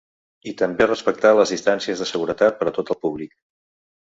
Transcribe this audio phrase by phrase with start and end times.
[0.51, 3.37] I també respectar les distàncies de seguretat per a tot el públic.